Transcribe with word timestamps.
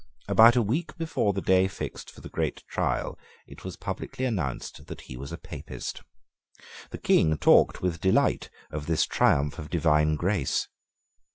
About 0.27 0.55
a 0.55 0.63
week 0.63 0.97
before 0.97 1.31
the 1.31 1.43
day 1.43 1.67
fixed 1.67 2.09
for 2.09 2.21
the 2.21 2.29
great 2.29 2.63
trial, 2.67 3.19
it 3.45 3.63
was 3.63 3.75
publicly 3.75 4.25
announced 4.25 4.87
that 4.87 5.01
he 5.01 5.15
was 5.15 5.31
a 5.31 5.37
Papist. 5.37 6.01
The 6.89 6.97
King 6.97 7.37
talked 7.37 7.83
with 7.83 8.01
delight 8.01 8.49
of 8.71 8.87
this 8.87 9.05
triumph 9.05 9.59
of 9.59 9.69
divine 9.69 10.15
grace. 10.15 10.67